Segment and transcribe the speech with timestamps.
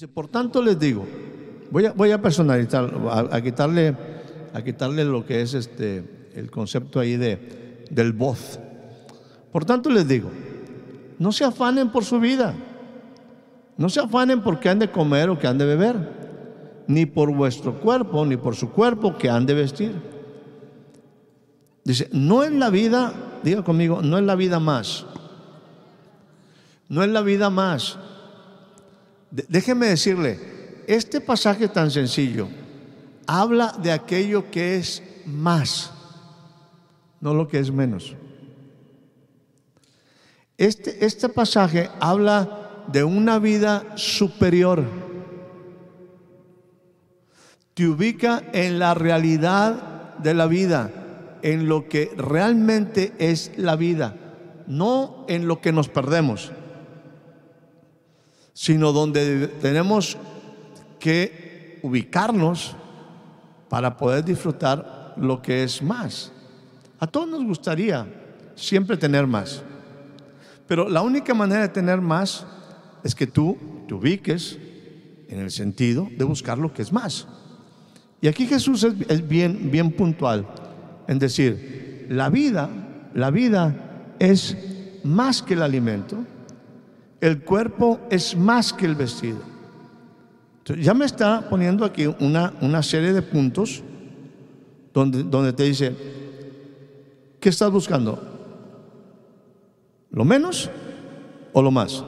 [0.00, 1.06] Dice, por tanto les digo,
[1.70, 3.94] voy a, voy a personalizar, a, quitarle,
[4.54, 8.58] a quitarle lo que es este, el concepto ahí de, del voz.
[9.52, 10.30] Por tanto les digo,
[11.18, 12.54] no se afanen por su vida,
[13.76, 15.96] no se afanen por qué han de comer o qué han de beber,
[16.86, 19.92] ni por vuestro cuerpo, ni por su cuerpo que han de vestir.
[21.84, 23.12] Dice, no es la vida,
[23.42, 25.04] diga conmigo, no es la vida más,
[26.88, 27.98] no es la vida más
[29.30, 30.38] Déjeme decirle,
[30.88, 32.48] este pasaje tan sencillo
[33.26, 35.92] habla de aquello que es más,
[37.20, 38.16] no lo que es menos.
[40.58, 44.84] Este, este pasaje habla de una vida superior.
[47.74, 54.16] Te ubica en la realidad de la vida, en lo que realmente es la vida,
[54.66, 56.50] no en lo que nos perdemos
[58.60, 60.18] sino donde tenemos
[60.98, 62.76] que ubicarnos
[63.70, 66.30] para poder disfrutar lo que es más.
[66.98, 68.06] A todos nos gustaría
[68.54, 69.62] siempre tener más,
[70.68, 72.44] pero la única manera de tener más
[73.02, 73.56] es que tú
[73.88, 74.58] te ubiques
[75.28, 77.26] en el sentido de buscar lo que es más.
[78.20, 80.46] Y aquí Jesús es, bien, bien puntual
[81.08, 82.68] en decir, la vida,
[83.14, 84.54] la vida es
[85.02, 86.26] más que el alimento,
[87.20, 89.38] el cuerpo es más que el vestido.
[90.78, 93.82] ya me está poniendo aquí una, una serie de puntos
[94.94, 95.94] donde, donde te dice,
[97.40, 98.22] ¿qué estás buscando?
[100.10, 100.70] ¿Lo menos
[101.52, 102.04] o lo más?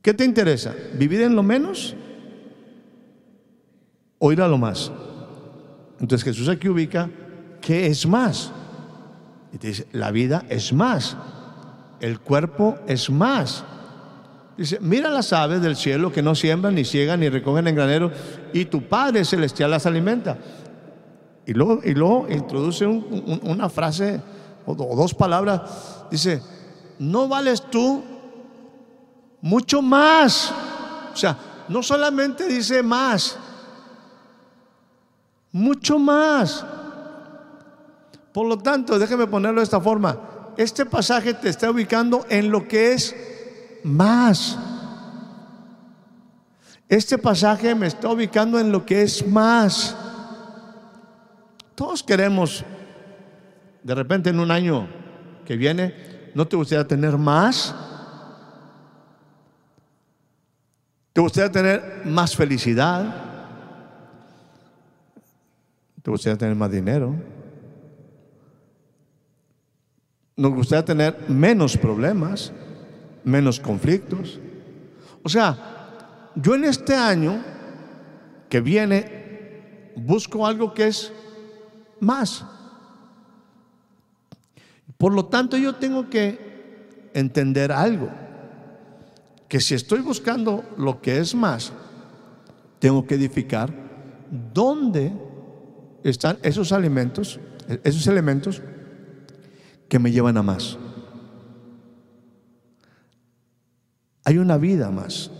[0.00, 0.74] ¿Qué te interesa?
[0.94, 1.96] ¿Vivir en lo menos
[4.18, 4.92] o ir a lo más?
[6.00, 7.10] Entonces Jesús aquí ubica
[7.60, 8.52] qué es más.
[9.52, 11.16] Y te dice, la vida es más
[12.00, 13.64] el cuerpo es más.
[14.56, 18.10] Dice, mira las aves del cielo que no siembran, ni ciegan, ni recogen en granero,
[18.52, 20.38] y tu Padre Celestial las alimenta.
[21.44, 24.20] Y luego, y luego introduce una frase
[24.64, 26.06] o, dos palabras.
[26.10, 26.42] Dice,
[26.98, 28.02] no vales tú
[29.42, 30.52] mucho más.
[31.12, 31.36] O sea,
[31.68, 33.38] no solamente dice más,
[35.52, 36.64] mucho más.
[38.32, 42.66] Por lo tanto, déjeme ponerlo de esta forma este pasaje te está ubicando en lo
[42.66, 43.14] que es
[43.82, 44.58] más.
[46.88, 49.96] Este pasaje me está ubicando en lo que es más.
[51.74, 52.64] Todos queremos,
[53.82, 54.88] de repente en un año
[55.44, 57.74] que viene, ¿no te gustaría tener más?
[61.12, 63.14] ¿Te gustaría tener más felicidad?
[66.02, 67.14] ¿Te gustaría tener más dinero?
[70.36, 72.52] Nos gustaría tener menos problemas,
[73.24, 74.38] menos conflictos.
[75.22, 77.42] O sea, yo en este año
[78.50, 81.10] que viene busco algo que es
[82.00, 82.44] más.
[84.98, 88.10] Por lo tanto, yo tengo que entender algo,
[89.48, 91.72] que si estoy buscando lo que es más,
[92.78, 93.72] tengo que edificar
[94.52, 95.12] dónde
[96.04, 97.40] están esos alimentos,
[97.82, 98.60] esos elementos
[99.88, 100.78] que me llevan a más.
[104.24, 105.30] Hay una vida más.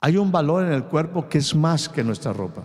[0.00, 2.62] Hay un valor en el cuerpo que es más que nuestra ropa.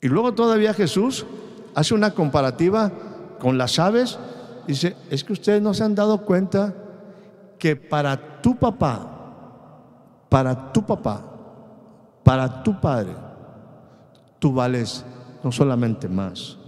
[0.00, 1.26] Y luego todavía Jesús
[1.74, 2.92] hace una comparativa
[3.40, 4.18] con las aves.
[4.66, 6.74] Dice, es que ustedes no se han dado cuenta
[7.58, 11.22] que para tu papá, para tu papá,
[12.22, 13.14] para tu padre,
[14.38, 15.04] tú vales
[15.46, 16.58] no solamente más,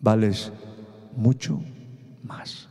[0.00, 0.50] vales
[1.14, 1.60] mucho
[2.24, 2.68] más.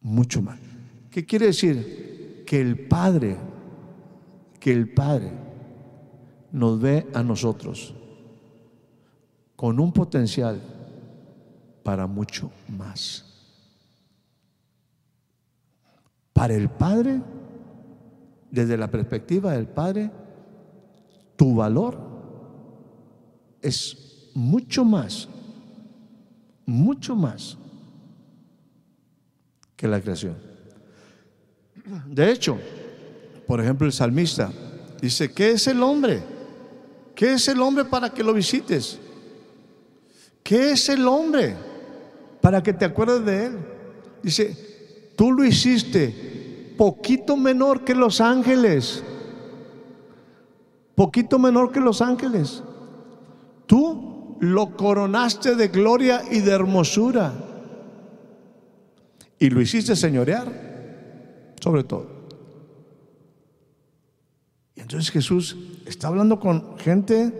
[0.00, 0.58] Mucho más.
[1.12, 2.42] ¿Qué quiere decir?
[2.44, 3.36] Que el Padre,
[4.58, 5.30] que el Padre
[6.50, 7.94] nos ve a nosotros
[9.54, 10.60] con un potencial
[11.84, 13.32] para mucho más.
[16.32, 17.22] Para el Padre,
[18.50, 20.23] desde la perspectiva del Padre,
[21.36, 21.98] tu valor
[23.60, 25.28] es mucho más,
[26.66, 27.56] mucho más
[29.76, 30.36] que la creación.
[32.06, 32.58] De hecho,
[33.46, 34.52] por ejemplo, el salmista
[35.00, 36.22] dice, ¿qué es el hombre?
[37.14, 38.98] ¿Qué es el hombre para que lo visites?
[40.42, 41.56] ¿Qué es el hombre
[42.40, 43.58] para que te acuerdes de él?
[44.22, 49.02] Dice, tú lo hiciste poquito menor que los ángeles.
[50.94, 52.62] Poquito menor que los ángeles.
[53.66, 57.32] Tú lo coronaste de gloria y de hermosura.
[59.38, 60.64] Y lo hiciste señorear
[61.64, 62.06] sobre todo.
[64.76, 65.56] Y entonces Jesús
[65.86, 67.32] está hablando con gente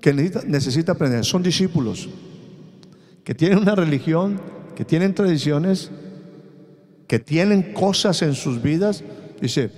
[0.00, 1.24] que necesita, necesita aprender.
[1.24, 2.08] Son discípulos
[3.22, 4.40] que tienen una religión,
[4.74, 5.92] que tienen tradiciones,
[7.06, 9.04] que tienen cosas en sus vidas.
[9.40, 9.70] Dice,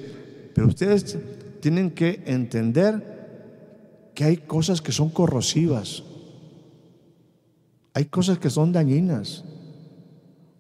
[0.55, 1.19] pero ustedes
[1.61, 6.03] tienen que entender que hay cosas que son corrosivas.
[7.95, 9.45] Hay cosas que son dañinas.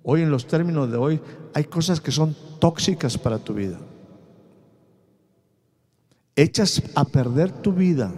[0.02, 1.20] Hoy en los términos de hoy
[1.54, 3.78] hay cosas que son tóxicas para tu vida.
[6.36, 8.12] Echas a perder tu vida.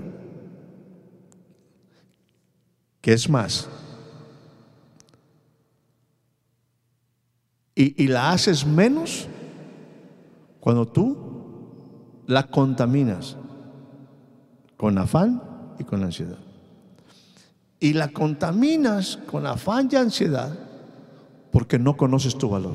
[3.01, 3.69] ¿Qué es más?
[7.75, 9.27] Y, y, la haces menos
[10.61, 11.22] cuando tú
[12.33, 13.37] la contaminas
[14.77, 15.43] con afán
[15.79, 16.39] y con ansiedad.
[17.79, 20.59] Y la contaminas con afán y ansiedad
[21.51, 22.75] porque no conoces tu valor.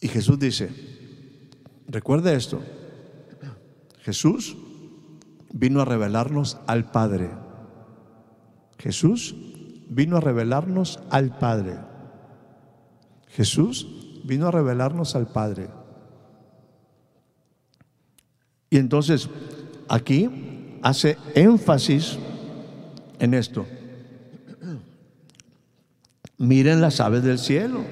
[0.00, 0.70] Y Jesús dice,
[1.88, 2.60] recuerde esto,
[4.02, 4.56] Jesús
[5.52, 7.30] vino a revelarnos al Padre.
[8.78, 9.34] Jesús
[9.88, 11.78] vino a revelarnos al Padre.
[13.28, 15.68] Jesús vino a revelarnos al Padre.
[18.68, 19.30] Y entonces
[19.88, 22.18] aquí hace énfasis
[23.18, 23.64] en esto.
[26.38, 27.84] Miren las aves del cielo.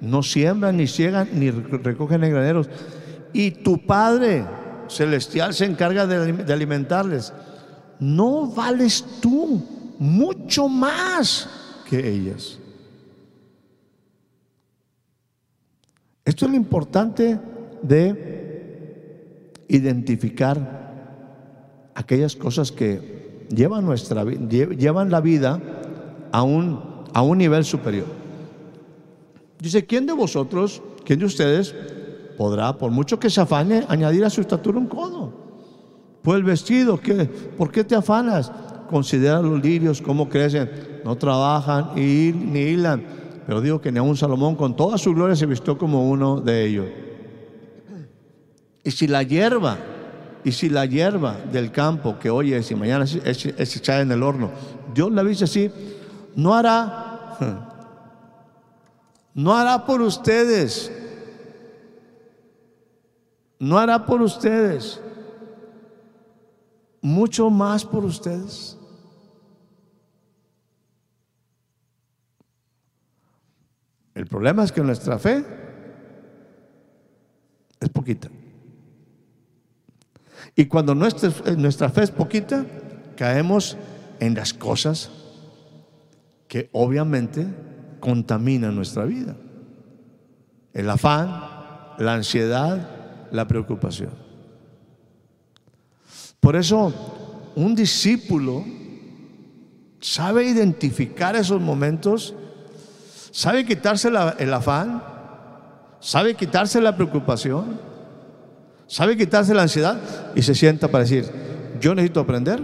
[0.00, 2.68] No siembran, ni ciegan, ni recogen en graneros.
[3.32, 4.44] Y tu Padre
[4.88, 7.32] celestial se encarga de alimentarles.
[7.98, 11.48] No vales tú mucho más
[11.88, 12.59] que ellas.
[16.30, 17.40] Esto es lo importante
[17.82, 25.60] de identificar aquellas cosas que llevan, nuestra, llevan la vida
[26.30, 28.06] a un a un nivel superior.
[29.58, 31.74] Dice, ¿quién de vosotros, quién de ustedes
[32.38, 35.32] podrá, por mucho que se afane, añadir a su estatura un codo?
[36.22, 37.24] Pues el vestido, ¿qué?
[37.58, 38.52] ¿por qué te afanas?
[38.88, 40.70] Considera los lirios, cómo crecen,
[41.04, 43.18] no trabajan ni hilan.
[43.50, 46.66] Pero digo que ni un Salomón con toda su gloria se vistió como uno de
[46.66, 46.86] ellos.
[48.84, 49.76] Y si la hierba,
[50.44, 54.22] y si la hierba del campo que hoy es y mañana es, echada en el
[54.22, 54.52] horno,
[54.94, 55.68] Dios la dice así,
[56.36, 57.26] no hará,
[59.34, 60.92] no hará por ustedes,
[63.58, 65.00] no hará por ustedes,
[67.00, 68.78] mucho más por ustedes.
[74.14, 75.44] El problema es que nuestra fe
[77.80, 78.28] es poquita.
[80.56, 82.66] Y cuando nuestra, nuestra fe es poquita,
[83.16, 83.76] caemos
[84.18, 85.10] en las cosas
[86.48, 87.46] que obviamente
[88.00, 89.36] contamina nuestra vida.
[90.72, 91.28] El afán,
[91.98, 94.10] la ansiedad, la preocupación.
[96.40, 96.92] Por eso,
[97.54, 98.64] un discípulo
[100.00, 102.34] sabe identificar esos momentos,
[103.30, 104.08] sabe quitarse
[104.38, 105.02] el afán,
[106.00, 107.78] sabe quitarse la preocupación,
[108.86, 110.00] sabe quitarse la ansiedad
[110.34, 111.26] y se sienta para decir,
[111.80, 112.60] yo necesito aprender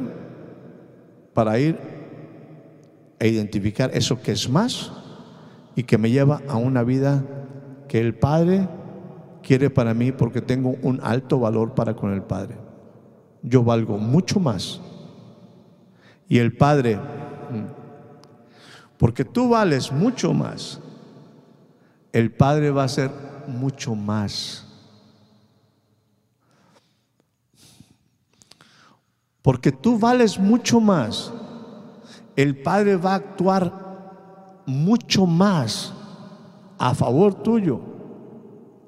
[1.33, 1.79] para ir
[3.19, 4.93] e identificar eso que es más
[5.75, 7.23] y que me lleva a una vida
[7.89, 8.69] que el Padre
[9.43, 12.57] quiere para mí porque tengo un alto valor para con el Padre.
[13.43, 14.81] Yo valgo mucho más.
[16.29, 16.99] Y el Padre,
[18.99, 20.81] porque tú vales mucho más,
[22.13, 23.11] el Padre va a ser
[23.47, 24.65] mucho más.
[29.43, 31.33] Porque tú vales mucho más
[32.37, 33.73] el Padre va a actuar
[34.67, 35.93] mucho más
[36.79, 37.81] a favor tuyo,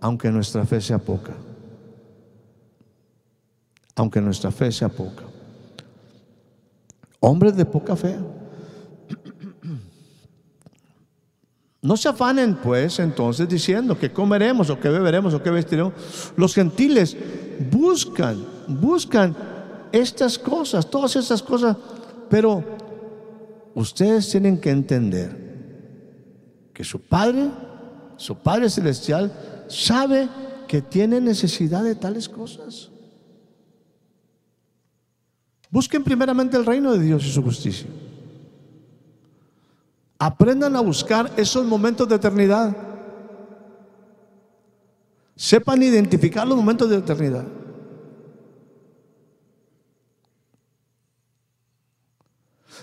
[0.00, 1.32] aunque nuestra fe sea poca.
[3.96, 5.24] Aunque nuestra fe sea poca.
[7.20, 8.16] Hombres de poca fe.
[11.88, 15.94] No se afanen, pues, entonces diciendo que comeremos o que beberemos o que vestiremos.
[16.36, 17.16] Los gentiles
[17.70, 19.34] buscan, buscan
[19.90, 21.78] estas cosas, todas estas cosas,
[22.28, 22.62] pero
[23.74, 25.34] ustedes tienen que entender
[26.74, 27.48] que su Padre,
[28.18, 29.32] su Padre Celestial,
[29.68, 30.28] sabe
[30.68, 32.90] que tiene necesidad de tales cosas.
[35.70, 37.88] Busquen primeramente el reino de Dios y su justicia.
[40.18, 42.76] Aprendan a buscar esos momentos de eternidad.
[45.36, 47.44] Sepan identificar los momentos de eternidad.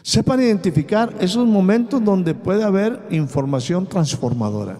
[0.01, 4.77] Sepan identificar esos momentos donde puede haber información transformadora.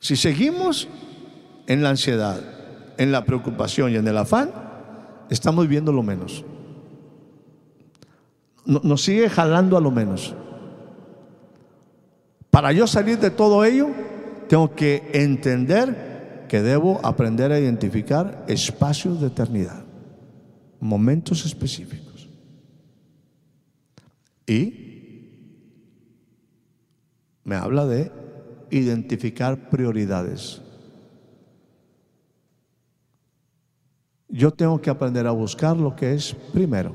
[0.00, 0.88] Si seguimos
[1.66, 2.40] en la ansiedad,
[2.98, 4.50] en la preocupación y en el afán,
[5.30, 6.44] estamos viendo lo menos.
[8.64, 10.34] Nos sigue jalando a lo menos.
[12.50, 13.88] Para yo salir de todo ello,
[14.48, 19.84] tengo que entender que debo aprender a identificar espacios de eternidad,
[20.80, 22.28] momentos específicos.
[24.46, 24.84] Y
[27.42, 28.12] me habla de
[28.70, 30.62] identificar prioridades.
[34.34, 36.92] yo tengo que aprender a buscar lo que es primero.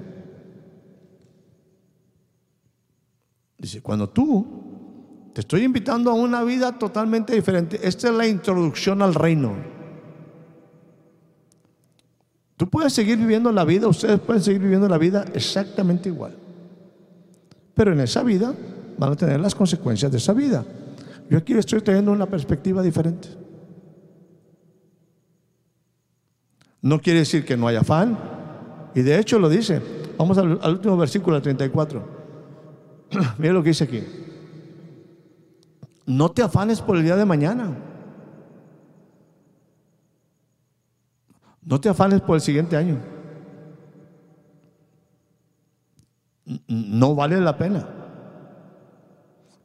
[3.59, 4.47] Dice, cuando tú
[5.33, 9.53] te estoy invitando a una vida totalmente diferente, esta es la introducción al reino.
[12.55, 16.35] Tú puedes seguir viviendo la vida, ustedes pueden seguir viviendo la vida exactamente igual.
[17.73, 18.53] Pero en esa vida
[18.97, 20.65] van a tener las consecuencias de esa vida.
[21.29, 23.29] Yo aquí estoy teniendo una perspectiva diferente.
[26.81, 28.17] No quiere decir que no haya afán.
[28.95, 29.81] Y de hecho lo dice.
[30.17, 32.18] Vamos al, último versículo, 34.
[33.37, 34.03] Mira lo que dice aquí.
[36.05, 37.75] No te afanes por el día de mañana.
[41.61, 42.97] No te afanes por el siguiente año.
[46.67, 47.87] No vale la pena.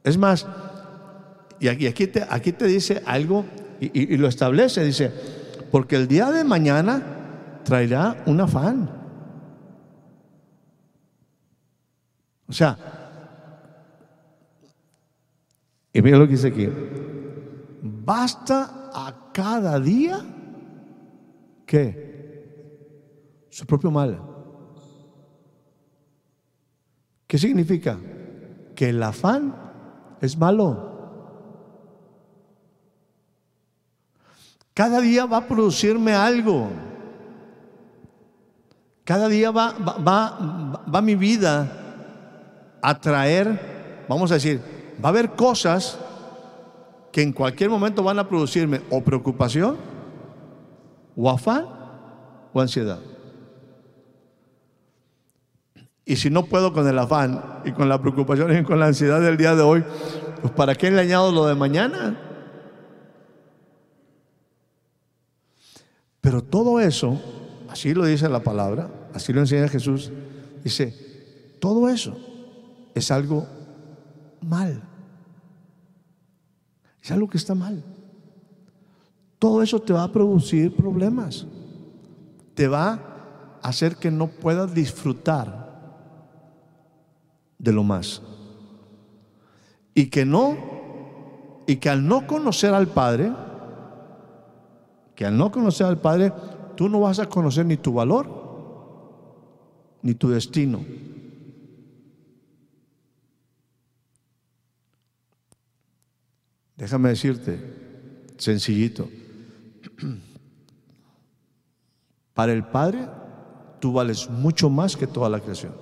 [0.03, 0.45] Es más,
[1.59, 3.43] y aquí, te, aquí te dice algo
[3.79, 5.11] y, y lo establece, dice,
[5.71, 7.01] porque el día de mañana
[7.63, 8.87] traerá un afán.
[12.47, 13.04] O sea,
[15.95, 16.67] y mira lo que dice aquí.
[17.81, 20.19] Basta a cada día
[21.65, 24.21] que su propio mal.
[27.25, 27.97] ¿Qué significa?
[28.75, 29.55] Que el afán
[30.19, 30.91] es malo.
[34.73, 36.71] Cada día va a producirme algo.
[39.05, 41.71] Cada día va, va, va, mi vida
[42.81, 45.97] a traer, vamos a decir, va a haber cosas
[47.11, 49.77] que en cualquier momento van a producirme o preocupación,
[51.15, 51.65] o afán,
[52.53, 52.99] o ansiedad.
[56.03, 59.21] Y si no puedo con el afán y con la preocupación y con la ansiedad
[59.21, 59.83] del día de hoy,
[60.41, 62.19] pues ¿para qué le añado lo de mañana?
[66.21, 67.21] Pero todo eso,
[67.69, 70.11] así lo dice la palabra, así lo enseña Jesús,
[70.63, 70.93] dice,
[71.59, 72.17] todo eso
[72.93, 73.47] es algo
[74.45, 74.81] mal.
[77.01, 77.83] Es algo que está mal.
[79.39, 81.45] Todo eso te va a producir problemas.
[82.53, 82.93] Te va
[83.61, 85.65] a hacer que no puedas disfrutar
[87.59, 88.21] de lo más.
[89.93, 90.57] Y que no,
[91.67, 93.31] y que al no conocer al Padre,
[95.15, 96.33] que al no conocer al Padre,
[96.75, 98.27] tú no vas a conocer ni tu valor,
[100.01, 100.79] ni tu destino.
[106.77, 107.59] Déjame decirte,
[108.37, 109.09] sencillito,
[112.33, 113.07] para el Padre
[113.79, 115.73] tú vales mucho más que toda la creación.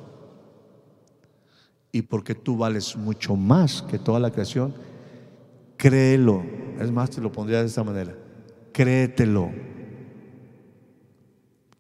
[1.91, 4.73] Y porque tú vales mucho más que toda la creación,
[5.77, 6.43] créelo.
[6.79, 8.15] Es más, te lo pondría de esta manera
[8.73, 9.51] créetelo,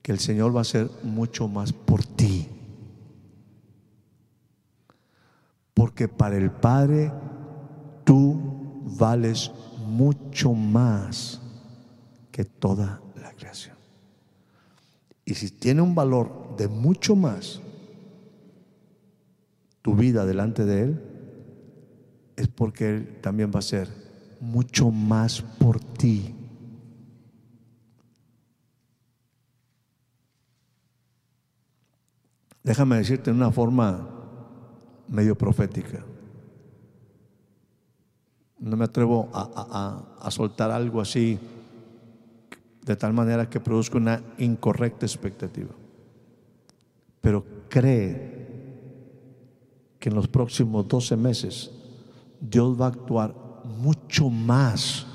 [0.01, 2.47] que el Señor va a hacer mucho más por ti.
[5.73, 7.11] Porque para el Padre
[8.05, 8.52] tú
[8.83, 9.51] vales
[9.87, 11.41] mucho más
[12.31, 13.75] que toda la creación.
[15.25, 17.61] Y si tiene un valor de mucho más
[19.81, 21.01] tu vida delante de Él,
[22.35, 23.89] es porque Él también va a ser
[24.39, 26.35] mucho más por ti.
[32.63, 34.09] Déjame decirte de una forma
[35.07, 36.03] medio profética.
[38.63, 41.37] No me atrevo a, a soltar algo así
[42.85, 45.71] de tal manera que produzca una incorrecta expectativa.
[47.21, 48.43] Pero cree
[49.99, 51.71] que en los próximos 12 meses
[52.39, 53.33] Dios va a actuar
[53.79, 55.05] mucho más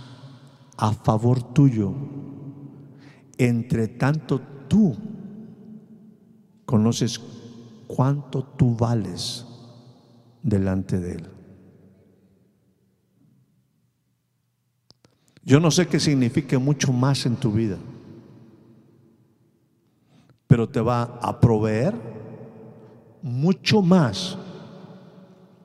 [0.77, 1.93] a favor tuyo.
[3.37, 4.97] Entre tanto tú
[6.65, 7.21] conoces
[7.87, 9.47] cuánto tú vales
[10.43, 11.38] delante de Él.
[15.49, 17.79] Yo no sé qué signifique mucho más en tu vida,
[20.47, 21.95] pero te va a proveer
[23.23, 24.37] mucho más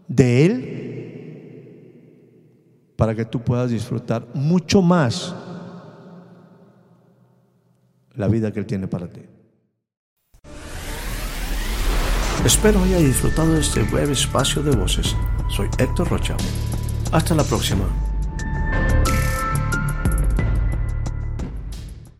[0.07, 1.83] de Él
[2.95, 5.35] para que tú puedas disfrutar mucho más
[8.15, 9.19] la vida que Él tiene para ti.
[12.45, 15.13] Espero haya disfrutado de este breve espacio de voces.
[15.49, 16.37] Soy Héctor Rocha.
[17.11, 18.12] Hasta la próxima.